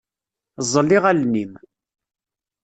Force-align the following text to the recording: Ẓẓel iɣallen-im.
Ẓẓel 0.65 0.89
iɣallen-im. 0.95 1.53